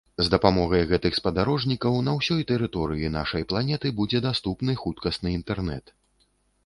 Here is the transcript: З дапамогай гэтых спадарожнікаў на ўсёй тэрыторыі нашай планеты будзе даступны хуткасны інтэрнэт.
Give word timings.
З 0.27 0.31
дапамогай 0.33 0.85
гэтых 0.91 1.17
спадарожнікаў 1.17 1.99
на 2.07 2.15
ўсёй 2.19 2.41
тэрыторыі 2.51 3.13
нашай 3.17 3.47
планеты 3.51 3.93
будзе 4.01 4.25
даступны 4.27 4.73
хуткасны 4.85 5.39
інтэрнэт. 5.39 5.85